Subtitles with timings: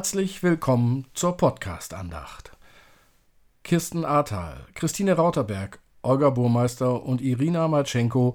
[0.00, 2.52] Herzlich willkommen zur Podcast-Andacht.
[3.62, 8.34] Kirsten Ahrtal, Christine Rauterberg, Olga Burmeister und Irina Matschenko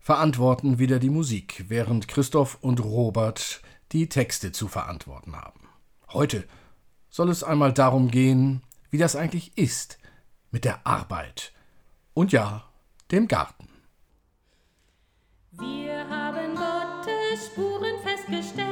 [0.00, 5.68] verantworten wieder die Musik, während Christoph und Robert die Texte zu verantworten haben.
[6.12, 6.48] Heute
[7.10, 9.98] soll es einmal darum gehen, wie das eigentlich ist
[10.50, 11.52] mit der Arbeit
[12.12, 12.64] und ja,
[13.12, 13.68] dem Garten.
[15.52, 18.63] Wir haben Gottes Spuren festgestellt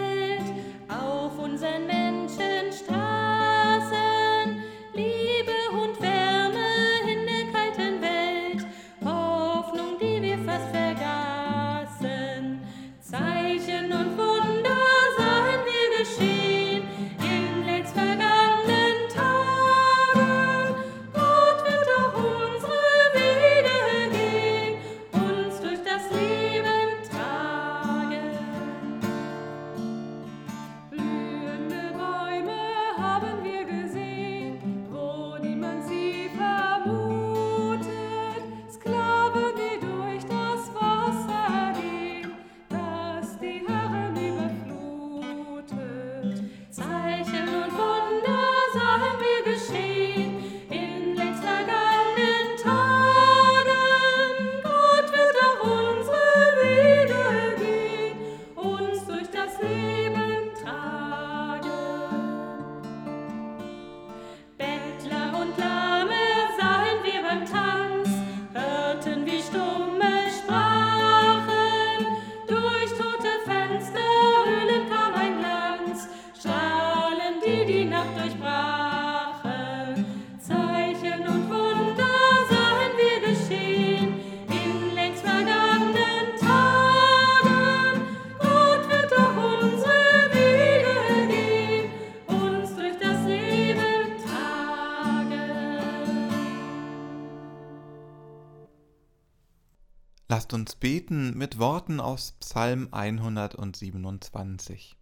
[100.62, 104.96] Uns beten mit Worten aus Psalm 127.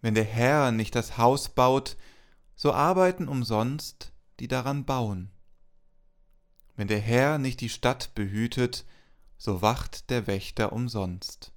[0.00, 1.96] Wenn der Herr nicht das Haus baut,
[2.56, 5.30] so arbeiten umsonst, die daran bauen.
[6.74, 8.84] Wenn der Herr nicht die Stadt behütet,
[9.38, 11.52] so wacht der Wächter umsonst.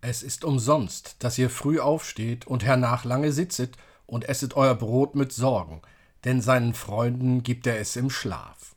[0.00, 5.14] Es ist umsonst, dass ihr früh aufsteht und hernach lange sitzet und esset euer Brot
[5.14, 5.82] mit Sorgen,
[6.24, 8.71] denn seinen Freunden gibt er es im Schlaf.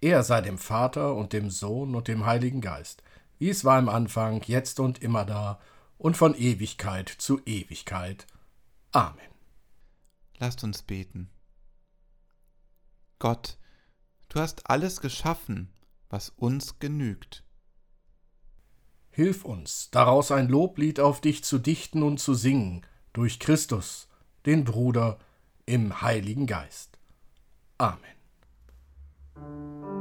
[0.00, 3.02] Er sei dem Vater und dem Sohn und dem Heiligen Geist,
[3.38, 5.58] wie es war im Anfang, jetzt und immer da
[5.98, 8.26] und von Ewigkeit zu Ewigkeit.
[8.92, 9.30] Amen.
[10.38, 11.30] Lasst uns beten.
[13.18, 13.56] Gott,
[14.28, 15.72] du hast alles geschaffen,
[16.10, 17.44] was uns genügt.
[19.10, 22.84] Hilf uns, daraus ein Loblied auf dich zu dichten und zu singen,
[23.14, 24.08] durch Christus,
[24.44, 25.18] den Bruder,
[25.64, 26.98] im Heiligen Geist.
[27.78, 28.15] Amen.
[29.36, 29.95] Wer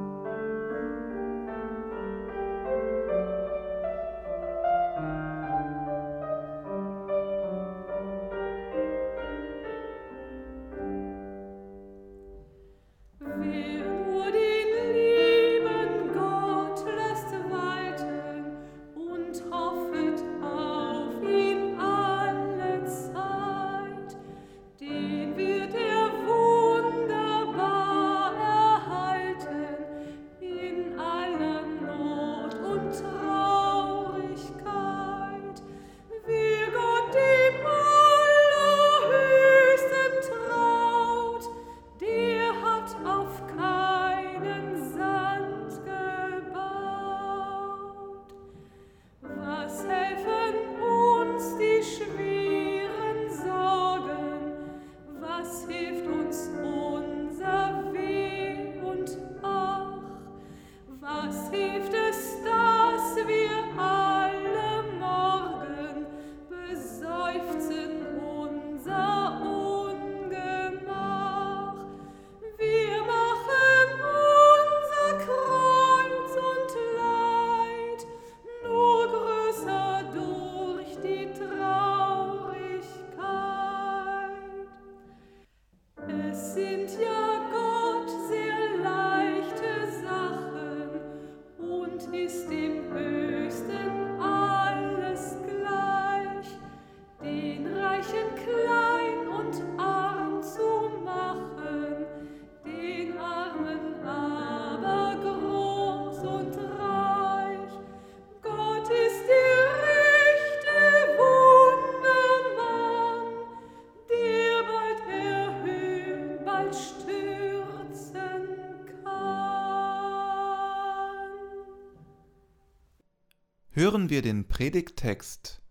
[123.85, 125.61] hören wir den Predigttext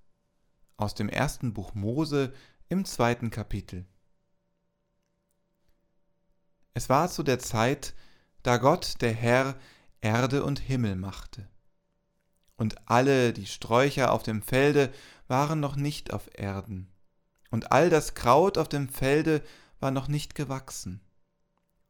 [0.77, 2.33] aus dem ersten Buch Mose
[2.69, 3.87] im zweiten Kapitel.
[6.75, 7.93] Es war zu der Zeit,
[8.45, 9.57] da Gott, der Herr,
[10.01, 11.49] Erde und Himmel machte.
[12.55, 14.93] Und alle die Sträucher auf dem Felde
[15.27, 16.93] waren noch nicht auf Erden,
[17.51, 19.43] und all das Kraut auf dem Felde
[19.81, 21.01] war noch nicht gewachsen.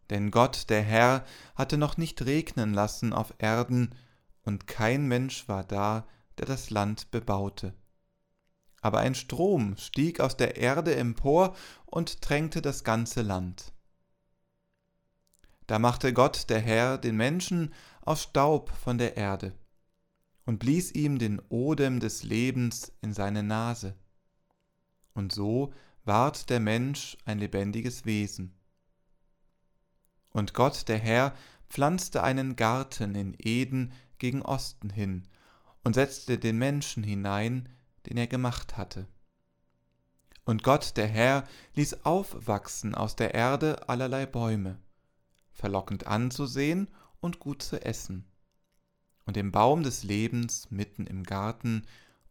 [0.09, 3.95] Denn Gott, der Herr, hatte noch nicht regnen lassen auf Erden,
[4.45, 6.07] und kein Mensch war da,
[6.39, 7.75] der das Land bebaute.
[8.81, 11.57] Aber ein Strom stieg aus der Erde empor
[11.87, 13.73] und tränkte das ganze Land.
[15.67, 19.55] Da machte Gott, der Herr, den Menschen aus Staub von der Erde
[20.45, 23.95] und blies ihm den Odem des Lebens in seine Nase.
[25.15, 25.73] Und so
[26.05, 28.55] ward der Mensch ein lebendiges Wesen.
[30.31, 31.35] Und Gott, der Herr,
[31.71, 33.93] pflanzte einen Garten in Eden
[34.25, 35.29] gegen Osten hin
[35.83, 37.69] und setzte den Menschen hinein,
[38.07, 39.07] den er gemacht hatte.
[40.47, 41.45] Und Gott, der Herr,
[41.75, 44.79] ließ aufwachsen aus der Erde allerlei Bäume,
[45.53, 46.89] verlockend anzusehen
[47.21, 48.25] und gut zu essen,
[49.27, 51.83] und den Baum des Lebens mitten im Garten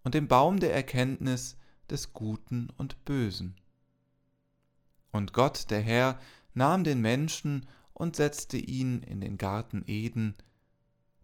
[0.03, 1.57] und den Baum der Erkenntnis
[1.91, 3.55] des Guten und Bösen.
[5.11, 6.19] Und Gott, der Herr,
[6.55, 10.33] nahm den Menschen und setzte ihn in den Garten Eden,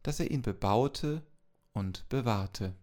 [0.03, 1.23] dass er ihn bebaute
[1.73, 2.75] und bewahrte.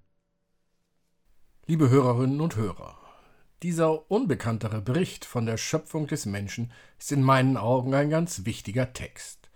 [1.67, 2.97] Liebe Hörerinnen und Hörer,
[3.63, 8.93] dieser unbekanntere Bericht von der Schöpfung des Menschen ist in meinen Augen ein ganz wichtiger
[8.93, 9.51] Text.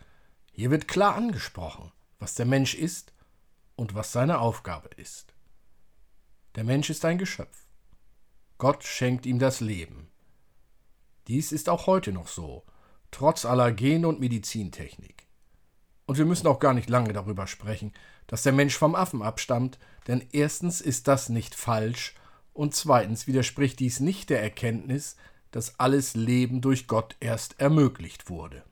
[0.52, 3.12] Hier wird klar angesprochen, was der Mensch ist
[3.76, 5.34] und was seine Aufgabe ist.
[6.56, 7.66] Der Mensch ist ein Geschöpf.
[8.58, 10.10] Gott schenkt ihm das Leben.
[11.28, 12.64] Dies ist auch heute noch so,
[13.10, 15.29] trotz aller Gen- und Medizintechnik.
[16.10, 17.92] Und wir müssen auch gar nicht lange darüber sprechen,
[18.26, 22.16] dass der Mensch vom Affen abstammt, denn erstens ist das nicht falsch
[22.52, 25.14] und zweitens widerspricht dies nicht der Erkenntnis,
[25.52, 28.64] dass alles Leben durch Gott erst ermöglicht wurde.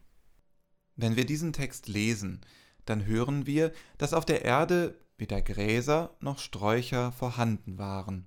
[0.97, 2.41] Wenn wir diesen Text lesen,
[2.87, 8.27] dann hören wir, dass auf der Erde weder Gräser noch Sträucher vorhanden waren,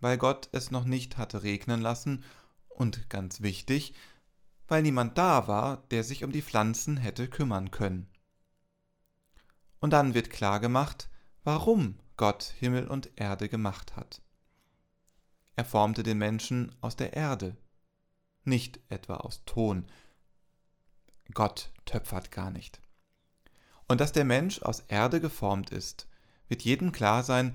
[0.00, 2.24] weil Gott es noch nicht hatte regnen lassen
[2.68, 3.94] und ganz wichtig,
[4.66, 8.08] weil niemand da war, der sich um die Pflanzen hätte kümmern können.
[9.84, 11.10] Und dann wird klar gemacht,
[11.42, 14.22] warum Gott Himmel und Erde gemacht hat.
[15.56, 17.54] Er formte den Menschen aus der Erde,
[18.44, 19.84] nicht etwa aus Ton.
[21.34, 22.80] Gott töpfert gar nicht.
[23.86, 26.08] Und dass der Mensch aus Erde geformt ist,
[26.48, 27.54] wird jedem klar sein,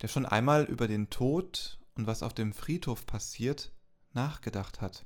[0.00, 3.72] der schon einmal über den Tod und was auf dem Friedhof passiert,
[4.14, 5.04] nachgedacht hat.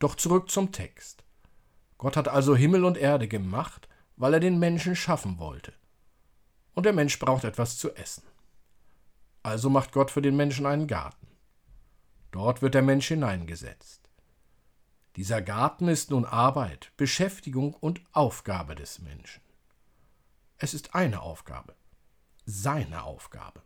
[0.00, 1.24] Doch zurück zum Text.
[1.96, 5.72] Gott hat also Himmel und Erde gemacht, weil er den Menschen schaffen wollte.
[6.74, 8.24] Und der Mensch braucht etwas zu essen.
[9.42, 11.28] Also macht Gott für den Menschen einen Garten.
[12.30, 14.10] Dort wird der Mensch hineingesetzt.
[15.16, 19.42] Dieser Garten ist nun Arbeit, Beschäftigung und Aufgabe des Menschen.
[20.58, 21.76] Es ist eine Aufgabe,
[22.44, 23.62] seine Aufgabe.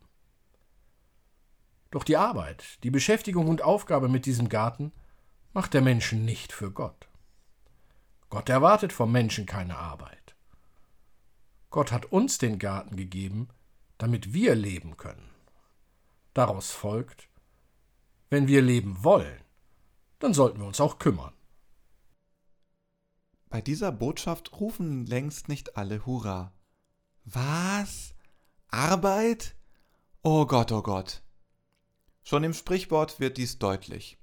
[1.91, 4.91] Doch die Arbeit, die Beschäftigung und Aufgabe mit diesem Garten
[5.53, 7.07] macht der Mensch nicht für Gott.
[8.29, 10.18] Gott erwartet vom Menschen keine Arbeit.
[11.69, 13.49] Gott hat uns den Garten gegeben,
[13.97, 15.29] damit wir leben können.
[16.33, 17.29] Daraus folgt,
[18.29, 19.41] wenn wir leben wollen,
[20.19, 21.33] dann sollten wir uns auch kümmern.
[23.49, 26.53] Bei dieser Botschaft rufen längst nicht alle Hurra.
[27.25, 28.13] Was?
[28.67, 29.55] Arbeit?
[30.21, 31.23] Oh Gott, oh Gott.
[32.23, 34.19] Schon im Sprichwort wird dies deutlich.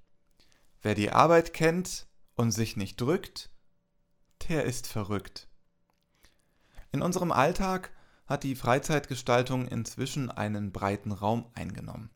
[0.81, 3.51] Wer die Arbeit kennt und sich nicht drückt,
[4.49, 5.49] der ist verrückt.
[6.97, 7.91] In unserem Alltag
[8.27, 12.09] hat die Freizeitgestaltung inzwischen einen breiten Raum eingenommen.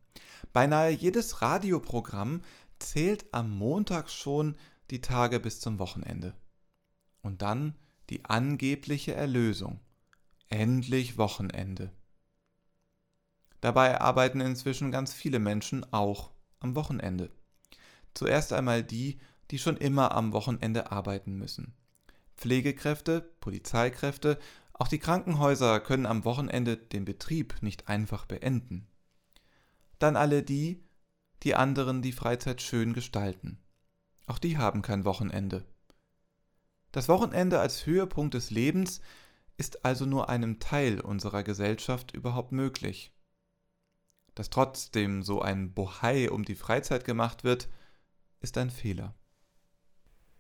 [0.55, 2.41] Beinahe jedes Radioprogramm
[2.79, 4.57] zählt am Montag schon
[4.91, 6.33] die Tage bis zum Wochenende.
[7.21, 7.75] Und dann
[8.09, 9.81] die angebliche Erlösung.
[10.49, 11.93] Endlich Wochenende.
[13.61, 17.31] Dabei arbeiten inzwischen ganz viele Menschen auch am Wochenende.
[18.15, 19.21] Zuerst einmal die,
[19.51, 21.75] die schon immer am Wochenende arbeiten müssen.
[22.39, 24.39] Pflegekräfte, Polizeikräfte,
[24.81, 28.89] auch die Krankenhäuser können am Wochenende den Betrieb nicht einfach beenden.
[29.99, 30.83] Dann alle die,
[31.43, 33.59] die anderen die Freizeit schön gestalten.
[34.27, 35.67] Auch die haben kein Wochenende.
[36.93, 39.03] Das Wochenende als Höhepunkt des Lebens
[39.59, 43.13] ist also nur einem Teil unserer Gesellschaft überhaupt möglich.
[44.35, 47.69] Dass trotzdem so ein Bohai um die Freizeit gemacht wird,
[48.41, 49.15] ist ein Fehler.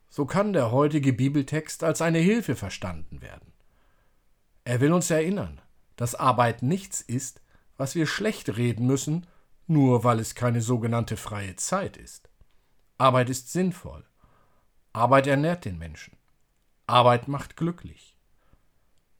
[0.08, 3.52] So kann der heutige Bibeltext als eine Hilfe verstanden werden.
[4.70, 5.60] Er will uns erinnern,
[5.96, 7.42] dass Arbeit nichts ist,
[7.76, 9.26] was wir schlecht reden müssen,
[9.66, 12.30] nur weil es keine sogenannte freie Zeit ist.
[12.96, 14.04] Arbeit ist sinnvoll.
[14.92, 16.16] Arbeit ernährt den Menschen.
[16.86, 18.16] Arbeit macht glücklich.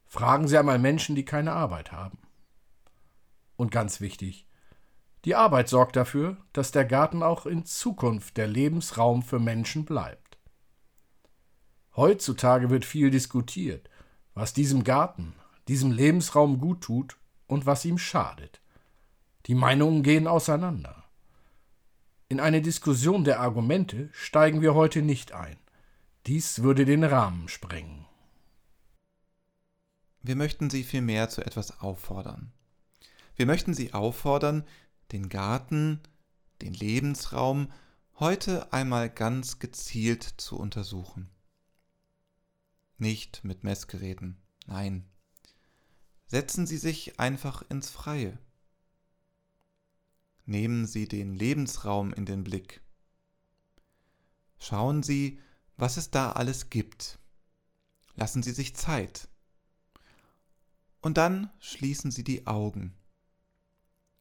[0.07, 2.19] Fragen Sie einmal Menschen, die keine Arbeit haben.
[3.57, 4.47] Und ganz wichtig,
[5.25, 10.39] die Arbeit sorgt dafür, dass der Garten auch in Zukunft der Lebensraum für Menschen bleibt.
[11.97, 13.91] Heutzutage wird viel diskutiert,
[14.33, 15.35] was diesem Garten,
[15.71, 18.61] diesem Lebensraum gut tut und was ihm schadet.
[19.47, 21.05] Die Meinungen gehen auseinander.
[22.29, 25.57] In eine Diskussion der Argumente steigen wir heute nicht ein.
[26.27, 28.05] Dies würde den Rahmen sprengen.
[30.23, 32.53] Wir möchten Sie vielmehr zu etwas auffordern.
[33.37, 34.65] Wir möchten Sie auffordern,
[35.13, 36.01] den Garten,
[36.63, 37.71] den Lebensraum
[38.19, 41.31] heute einmal ganz gezielt zu untersuchen.
[42.99, 44.37] Nicht mit Messgeräten,
[44.67, 45.07] nein.
[46.31, 48.39] Setzen Sie sich einfach ins Freie.
[50.45, 52.81] Nehmen Sie den Lebensraum in den Blick.
[54.61, 55.41] Schauen Sie,
[55.77, 57.19] was es da alles gibt.
[58.15, 59.27] Lassen Sie sich Zeit.
[61.01, 62.95] Und dann schließen Sie die Augen.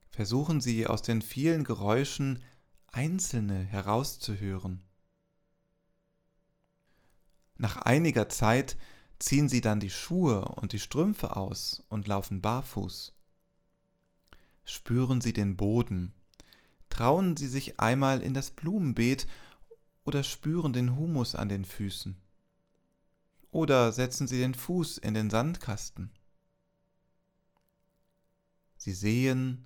[0.10, 2.42] Versuchen Sie aus den vielen Geräuschen
[2.88, 4.82] einzelne herauszuhören.
[7.58, 8.78] Nach einiger Zeit
[9.20, 13.14] ziehen Sie dann die Schuhe und die Strümpfe aus und laufen barfuß.
[14.64, 16.14] Spüren Sie den Boden.
[16.90, 19.28] Trauen Sie sich einmal in das Blumenbeet
[20.04, 22.16] oder spüren den Humus an den Füßen.
[23.52, 26.12] Oder setzen Sie den Fuß in den Sandkasten.
[28.78, 29.66] Sie sehen,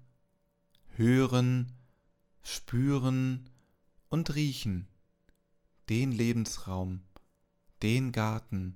[0.96, 1.72] hören,
[2.42, 3.50] spüren
[4.10, 4.88] und riechen
[5.90, 7.02] den Lebensraum,
[7.82, 8.76] den Garten,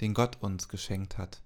[0.00, 1.42] den Gott uns geschenkt hat.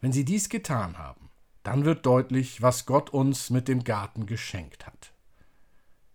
[0.00, 1.30] Wenn Sie dies getan haben,
[1.62, 5.12] dann wird deutlich, was Gott uns mit dem Garten geschenkt hat.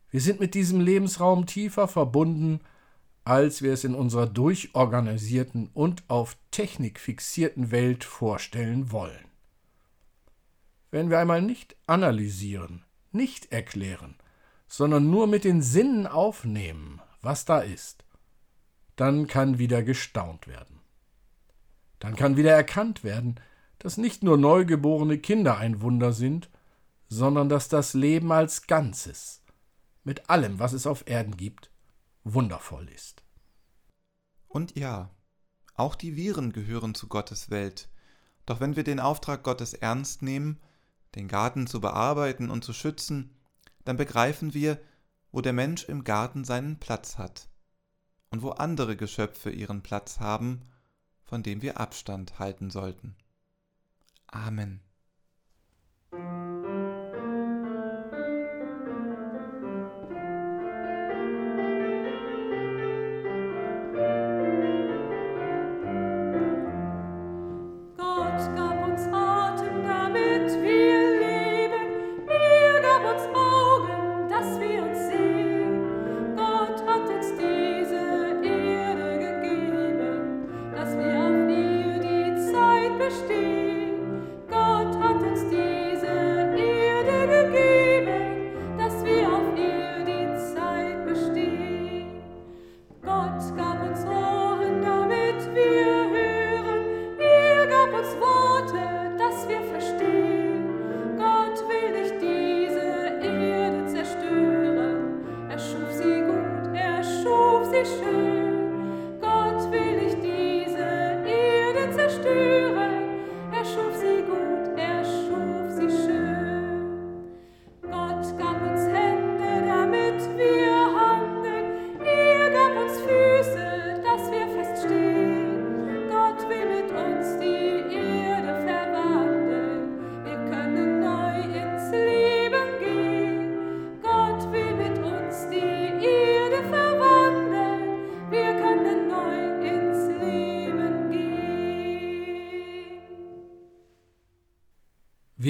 [0.09, 2.61] Wir sind mit diesem Lebensraum tiefer verbunden,
[3.23, 9.25] als wir es in unserer durchorganisierten und auf Technik fixierten Welt vorstellen wollen.
[10.89, 14.15] Wenn wir einmal nicht analysieren, nicht erklären,
[14.72, 18.06] sondern nur mit den Sinnen aufnehmen, was da ist,
[18.96, 20.80] dann kann wieder gestaunt werden.
[22.00, 23.36] Dann kann wieder erkannt werden,
[23.80, 26.50] dass nicht nur neugeborene Kinder ein Wunder sind,
[27.10, 29.44] sondern dass das Leben als Ganzes,
[30.06, 31.70] mit allem, was es auf Erden gibt,
[32.24, 33.24] wundervoll ist.
[34.48, 35.10] Und ja,
[35.75, 37.90] auch die Viren gehören zu Gottes Welt.
[38.46, 40.62] Doch wenn wir den Auftrag Gottes ernst nehmen,
[41.16, 43.36] den Garten zu bearbeiten und zu schützen,
[43.85, 44.79] dann begreifen wir,
[45.31, 47.50] wo der Mensch im Garten seinen Platz hat
[48.29, 50.61] und wo andere Geschöpfe ihren Platz haben,
[51.23, 53.15] von dem wir Abstand halten sollten.
[54.27, 54.81] Amen.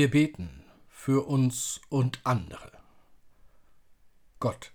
[0.02, 2.72] Wir beten für uns und andere.
[4.40, 4.72] Gott,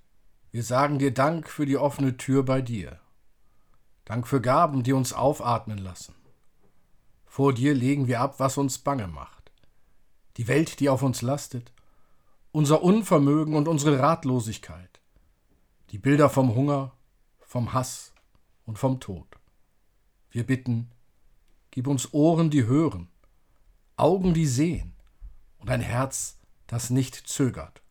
[0.52, 3.00] wir sagen dir Dank für die offene Tür bei dir.
[4.04, 6.14] Dank für Gaben, die uns aufatmen lassen.
[7.24, 9.50] Vor dir legen wir ab, was uns bange macht.
[10.36, 11.72] Die Welt, die auf uns lastet,
[12.52, 15.00] unser Unvermögen und unsere Ratlosigkeit.
[15.90, 16.92] Die Bilder vom Hunger,
[17.40, 18.14] vom Hass
[18.64, 19.26] und vom Tod.
[20.30, 20.92] Wir bitten,
[21.72, 23.08] gib uns Ohren, die hören,
[23.96, 24.95] Augen, die sehen
[25.66, 27.82] und ein Herz, das nicht zögert.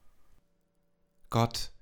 [1.30, 1.74] Gott,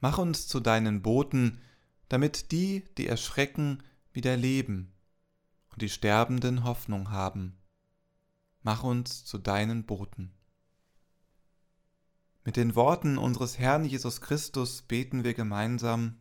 [0.00, 1.60] mach uns zu deinen Boten,
[2.08, 3.82] damit die, die erschrecken,
[4.14, 4.94] wieder leben
[5.72, 7.58] und die Sterbenden Hoffnung haben.
[8.62, 10.32] Mach uns zu deinen Boten.
[12.42, 16.18] Mit den Worten unseres Herrn Jesus Christus beten wir gemeinsam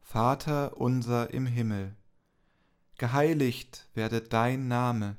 [0.00, 1.94] Vater unser im Himmel,
[2.96, 5.18] geheiligt werde dein Name,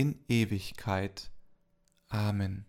[0.00, 1.30] in Ewigkeit.
[2.08, 2.64] Amen.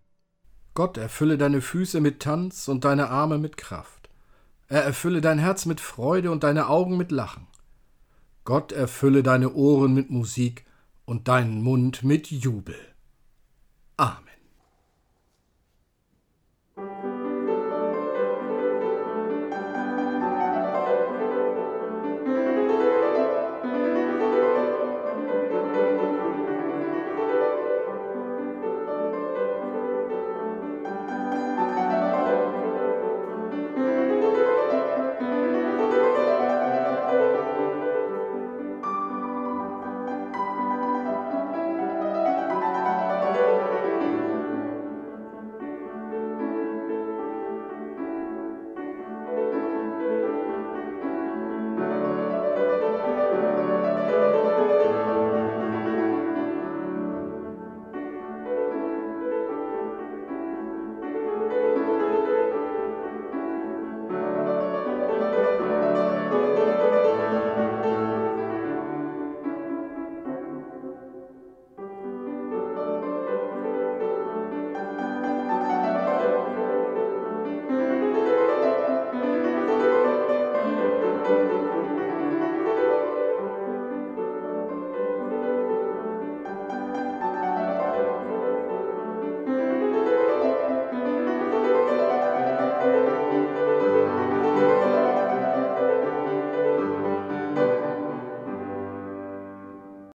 [0.74, 4.10] Gott erfülle deine Füße mit Tanz und deine Arme mit Kraft.
[4.67, 7.48] Er erfülle dein Herz mit Freude und deine Augen mit Lachen.
[8.44, 10.65] Gott erfülle deine Ohren mit Musik
[11.06, 12.76] und deinen Mund mit Jubel.